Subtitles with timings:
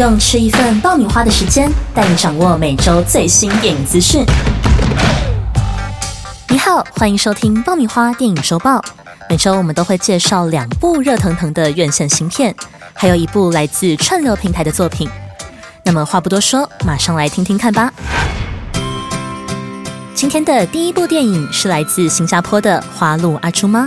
[0.00, 4.24] 用吃一份爆米花的时间，带你掌握每周最新电影资讯。
[6.48, 8.82] 你好，欢迎收听爆米花电影周报。
[9.28, 12.54] 每周我们都会介绍两部热腾腾的院线新片，
[12.94, 15.06] 还有一部来自串流平台的作品。
[15.84, 17.92] 那么话不多说，马上来听听看吧。
[20.14, 23.84] 今天的第一部电影是来自新加坡的《花路阿朱妈》，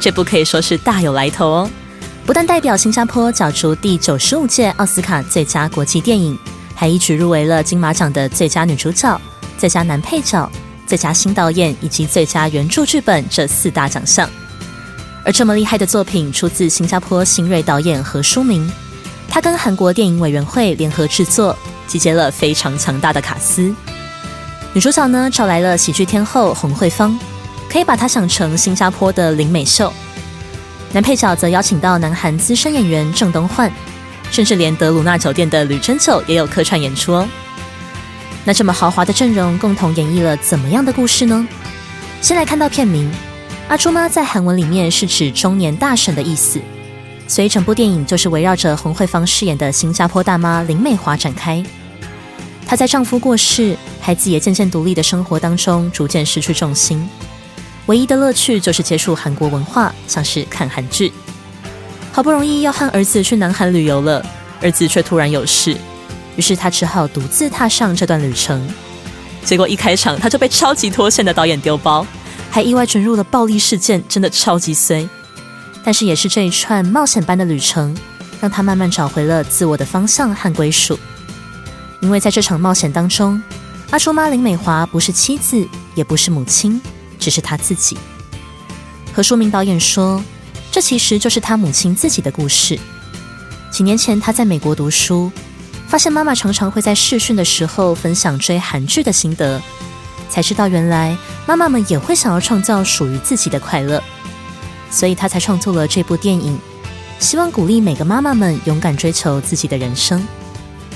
[0.00, 1.70] 这部可以说是大有来头哦。
[2.26, 6.38] 不但代表新加坡角逐第九十五届奥斯卡最佳国际电影，
[6.74, 9.20] 还一举入围了金马奖的最佳女主角、
[9.58, 10.48] 最佳男配角、
[10.86, 14.30] 最佳新导演以及最佳原著剧本这四大奖项。
[15.24, 18.70] 而这么厉害的作品出自新加坡新锐导演何书明，
[19.28, 21.56] 他跟韩国电影委员会联合制作，
[21.88, 23.74] 集结了非常强大的卡司。
[24.72, 27.18] 女主角呢，找来了喜剧天后洪慧芳，
[27.68, 29.92] 可以把她想成新加坡的林美秀。
[30.92, 33.70] 男配角则邀请到南韩资深演员郑东焕，
[34.30, 37.28] 甚至连德鲁纳酒店的吕珍九也有客串演出哦。
[38.44, 41.46] 那这么豪华的阵容，共同演绎了怎么样的故事呢？
[42.20, 43.10] 先来看到片名，
[43.68, 46.60] 阿朱妈在韩文里面是指中年大婶的意思，
[47.28, 51.62] 所以整部电影就是围绕着洪慧芳饰演的新加坡大妈林美华展开。
[52.66, 53.76] 她在丈夫过世。
[54.02, 57.06] 孩子也渐渐独立的生活当中，逐渐失去重心。
[57.90, 61.12] 唯一的乐趣就是接触韩国文化，像是看韩剧。
[62.12, 64.24] 好不容易要和儿子去南韩旅游了，
[64.62, 65.76] 儿子却突然有事，
[66.36, 68.64] 于是他只好独自踏上这段旅程。
[69.44, 72.06] 结果一开场他就被超级脱线的导演丢包，
[72.48, 75.08] 还意外卷入了暴力事件，真的超级衰。
[75.82, 77.92] 但是也是这一串冒险般的旅程，
[78.40, 80.96] 让他慢慢找回了自我的方向和归属。
[81.98, 83.42] 因为在这场冒险当中。
[83.90, 85.66] 阿朱妈林美华不是妻子，
[85.96, 86.80] 也不是母亲，
[87.20, 87.96] 只是她自己。
[89.12, 90.22] 何书明导演说，
[90.72, 92.78] 这其实就是他母亲自己的故事。
[93.70, 95.30] 几年前他在美国读书，
[95.88, 99.60] 发现妈妈常常会在试训的时候分享追韩剧的心得，
[100.28, 104.02] 才知道原来妈妈们也会想要创造属于自己的快乐，
[104.90, 106.58] 所以他才创作了这部电影，
[107.18, 110.24] 希望鼓励每个妈妈们勇敢追求自己的人生。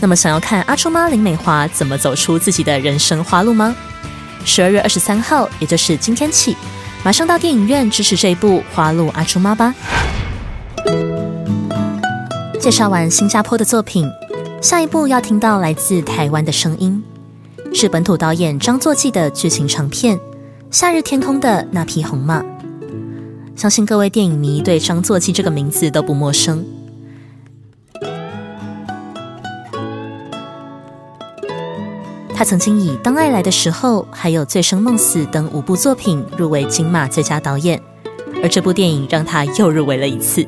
[0.00, 3.74] 那么，想要看阿初妈林美华怎么走出自己的人生花路吗？
[4.44, 6.56] 十二月二十三号，也就是今天起，
[7.02, 9.74] 马上到电影院支持这一部《花路阿朱妈》吧。
[12.60, 14.08] 介绍完新加坡的作品，
[14.62, 17.02] 下一部要听到来自台湾的声音，
[17.74, 20.16] 是本土导演张作骥的剧情长片
[20.70, 22.40] 《夏日天空的那匹红马》。
[23.56, 26.64] 相信各位电影迷对张作骥这个名字都不陌生。
[32.36, 37.80] 他曾经以《当爱来的时候》还有《醉生梦死》等五部作品入围金马最佳导演，
[38.42, 40.44] 而这部电影让他又入围了一次。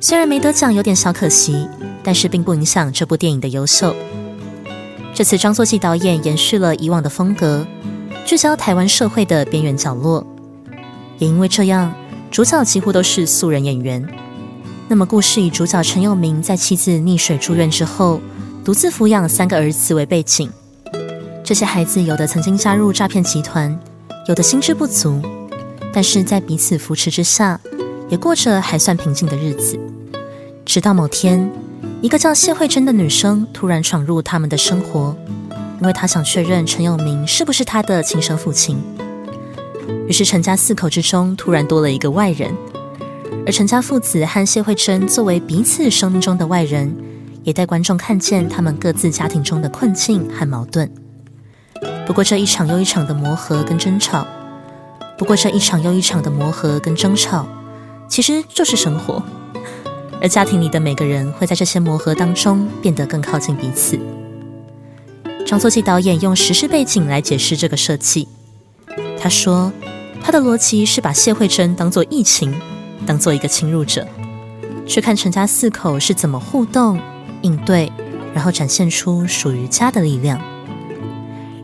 [0.00, 1.68] 虽然没得奖有点小可惜，
[2.02, 3.94] 但是并不影响这部电影的优秀。
[5.14, 7.64] 这次张作骥导演延续了以往的风格，
[8.24, 10.26] 聚焦台湾社会的边缘角落，
[11.18, 11.94] 也因为这样，
[12.28, 14.04] 主角几乎都是素人演员。
[14.88, 18.20] 那么，故事以主角陈友明在妻子溺水住院之后，
[18.64, 20.50] 独自抚养三个儿子为背景。
[21.48, 23.74] 这些孩子有的曾经加入诈骗集团，
[24.26, 25.18] 有的心智不足，
[25.94, 27.58] 但是在彼此扶持之下，
[28.10, 29.80] 也过着还算平静的日子。
[30.66, 31.50] 直到某天，
[32.02, 35.16] 一个叫谢慧珍的女生突然闯入他们的生活，
[35.80, 38.76] 因为她想确认陈永明是不是她的亲生父亲。
[40.06, 42.52] 于是陈家四口之中突然多了一个外人，
[43.46, 46.94] 而陈家父子和谢慧珍作为彼此生命中的外人，
[47.42, 50.86] 也带观众看见他们各自家庭中的困境和矛盾。
[52.08, 54.26] 不过这一场又一场的磨合跟争吵，
[55.18, 57.46] 不过这一场又一场的磨合跟争吵，
[58.08, 59.22] 其实就是生活。
[60.22, 64.00] 而家庭里的每个人会在这些磨合当中变得更靠近彼此。
[65.46, 68.26] 张作骥导演用时事背景来解释这个设计，
[69.20, 69.70] 他说
[70.22, 72.58] 他的逻辑是把谢慧珍当做疫情，
[73.06, 74.08] 当做一个侵入者，
[74.86, 76.98] 去看陈家四口是怎么互动
[77.42, 77.92] 应对，
[78.32, 80.40] 然后展现出属于家的力量。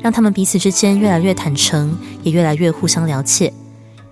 [0.05, 3.51] 让他们彼此之间越来越坦诚，也越来越互相了解。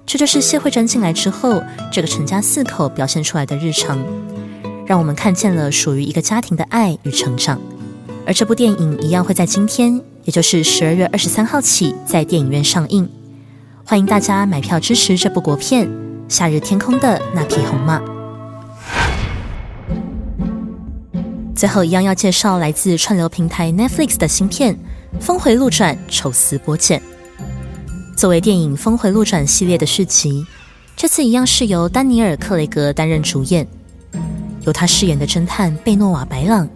[0.07, 1.63] 这就是谢慧珍进来之后，
[1.93, 4.03] 这个陈家四口表现出来的日常，
[4.87, 7.61] 让我们看见了属于一个家庭的爱与成长。
[8.25, 13.07] 而这部电影一样会在今天，也就是十二月二十三号起，在电影院上映。
[13.85, 15.87] 欢迎大家买票支持这部国片
[16.27, 18.01] 《夏日天空的那匹红马》。
[21.55, 24.79] 最后一样要介绍来自串流平台 Netflix 的新片。
[25.21, 27.01] 峰回路转，抽丝剥茧。
[28.17, 30.45] 作为电影《峰回路转》系列的续集，
[30.97, 33.67] 这次一样是由丹尼尔·克雷格担任主演，
[34.63, 36.69] 由他饰演的侦探贝诺瓦·白朗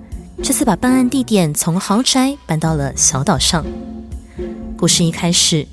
[0.42, 3.64] 这次把办案地点从豪宅搬到了小岛上。
[4.76, 5.66] 故事一开始，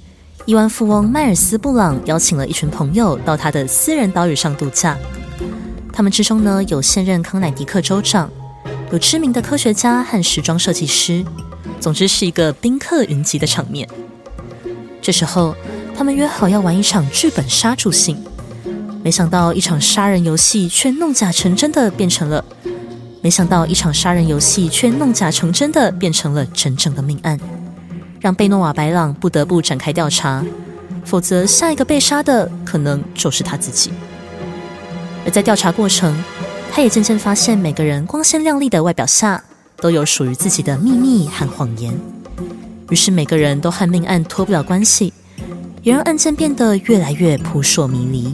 [0.45, 4.97] 亿万富翁迈尔斯·布朗邀请了一群朋友到他的私人岛屿上度假。
[5.91, 8.29] 他们之中呢，有现任康乃狄克州长，
[8.91, 11.23] 有知名的科学家和时装设计师，
[11.83, 13.85] 总之是一个宾客云集的场面。
[15.01, 15.53] 这时候，
[15.93, 18.17] 他们约好要玩一场剧本杀助兴，
[19.03, 22.45] 没想到一场杀人游戏却弄假成真的变成了，
[23.19, 27.37] 没想到一场杀人游戏却弄假成真的变成了真正的命案，
[28.21, 30.41] 让贝诺瓦·白朗不得不展开调查，
[31.03, 33.91] 否则下一个被杀的可能就是他自己。
[35.25, 36.17] 而在调查过程，
[36.71, 39.43] 他也渐渐发现，每个人光鲜亮丽的外表下，
[39.83, 41.93] 都有属于自己的秘密和谎言。
[42.89, 45.11] 于是，每个人都和命案脱不了关系，
[45.81, 48.33] 也让案件变得越来越扑朔迷离。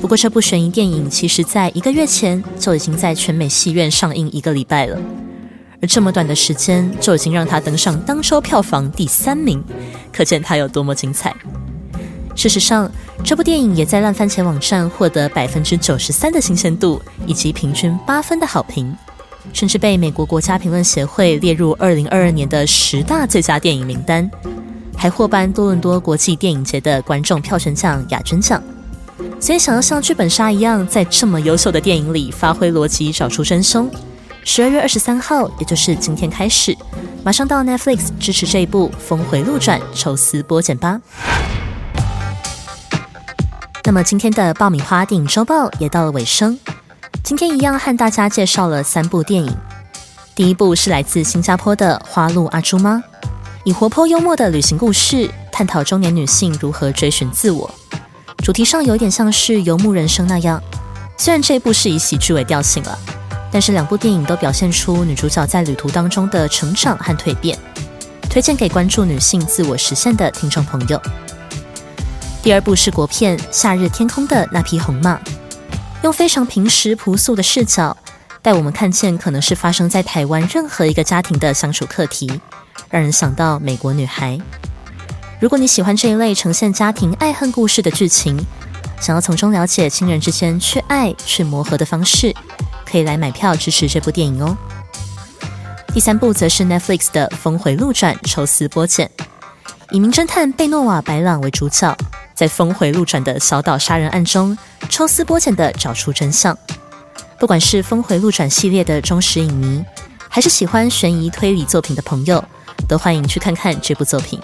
[0.00, 4.96] 不过，这部悬疑电影其实在一个月前就已经在全美戏院上映一个礼拜了，
[5.82, 9.60] 而这么短的时间就已经让它登上当周票房第三名，
[10.12, 11.34] 可见它有多么精彩。
[12.36, 12.88] 事实上，
[13.24, 18.96] 这部电影也在烂番茄网站获得百分之九十三的新鲜度，以及平均八分的好评，
[19.52, 24.30] 甚至被美国国家评论协会列入二零二二年的十大最佳电影名单，
[24.96, 28.62] 还获颁多伦多国际电影节的观众票选奖亚军奖。
[29.40, 33.90] 所以，想要像剧本杀一样，在这么优秀的电影里发挥逻辑，找出真凶，
[34.44, 36.76] 十二月二十三号，也就是今天开始，
[37.24, 41.00] 马上到 Netflix 支持这一部《峰回路转》，抽丝剥茧吧。
[43.84, 46.58] 那么今天的爆米花电影周报也到了尾声。
[47.28, 49.54] 今天一样和大家介绍了三部电影。
[50.34, 52.94] 第一部是来自新加坡的《花路阿朱妈》，
[53.64, 57.70] 以活泼幽默的旅行故事，探讨中年女性如何追寻自我。
[58.38, 60.58] 主题上有点像是《游牧人生》那样，
[61.18, 62.98] 虽然这部是以喜剧为调性了，
[63.52, 67.58] 但是两部电影都表现出女主角在旅途当中的成长和蜕变，
[68.30, 70.98] 推荐给关注女性自我实现的听众朋友。
[72.42, 75.16] 第二部是国片《夏日天空的那匹红马》，
[76.02, 77.96] 用非常平实朴素的视角，
[78.40, 82.40] 带我们看见可能是发生在台湾任何一个家庭的相处课题，
[82.88, 84.38] 让人想到美国女孩。
[85.40, 88.38] 如果你喜欢这一类呈现家庭爱恨故事的剧情，
[89.00, 92.34] 想要从中了解亲人之间去爱去磨合的方式，
[92.84, 94.56] 可以来买票支持这部电影哦。
[95.92, 99.10] 第三部则是 Netflix 的《峰回路转，抽丝剥茧》，
[99.90, 101.96] 以名侦探贝诺瓦·白朗为主角。
[102.38, 104.56] 在峰回路转的小岛杀人案中，
[104.88, 106.56] 抽丝剥茧的找出真相。
[107.36, 109.84] 不管是峰回路转系列的忠实影迷，
[110.28, 112.44] 还是喜欢悬疑推理作品的朋友，
[112.86, 114.40] 都欢迎去看看这部作品。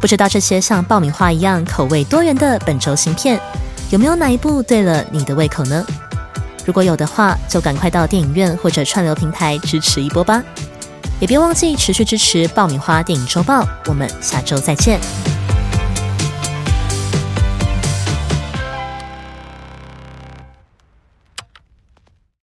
[0.00, 3.38] 不知道这些像爆米花一样口味多元的本周新片，
[3.90, 5.84] 有没有哪一部对了你的胃口呢？
[6.64, 10.42] 如果有的话，就赶快到电影院或者串流平台支持一波吧。
[11.20, 13.62] 也别忘记持续支持爆米花电影周报。
[13.88, 14.98] 我们下周再见。